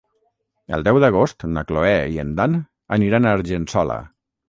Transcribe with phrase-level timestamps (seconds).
[0.77, 2.59] El deu d'agost na Cloè i en Dan
[2.99, 4.05] aniran a Argençola.